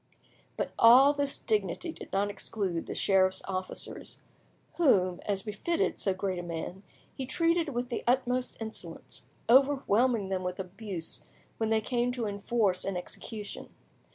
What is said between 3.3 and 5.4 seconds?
officers, whom,